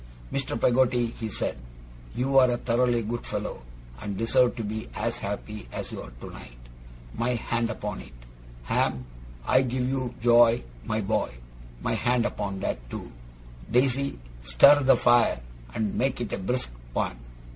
'Mr. 0.33 0.59
Peggotty,' 0.59 1.11
he 1.19 1.29
said, 1.29 1.55
'you 2.15 2.39
are 2.39 2.49
a 2.49 2.57
thoroughly 2.57 3.03
good 3.03 3.23
fellow, 3.23 3.61
and 4.01 4.17
deserve 4.17 4.55
to 4.55 4.63
be 4.63 4.89
as 4.95 5.19
happy 5.19 5.67
as 5.71 5.91
you 5.91 6.01
are 6.01 6.09
tonight. 6.19 6.57
My 7.13 7.35
hand 7.35 7.69
upon 7.69 8.01
it! 8.01 8.13
Ham, 8.63 9.05
I 9.45 9.61
give 9.61 9.87
you 9.87 10.15
joy, 10.19 10.63
my 10.87 11.01
boy. 11.01 11.29
My 11.83 11.93
hand 11.93 12.25
upon 12.25 12.61
that, 12.61 12.89
too! 12.89 13.11
Daisy, 13.69 14.17
stir 14.41 14.81
the 14.81 14.97
fire, 14.97 15.39
and 15.75 15.93
make 15.93 16.19
it 16.19 16.33
a 16.33 16.39
brisk 16.39 16.71
one! 16.93 17.19